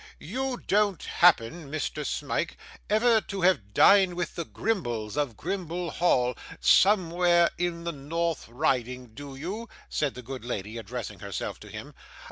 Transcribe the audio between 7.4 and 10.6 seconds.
in the North Riding, do you?' said the good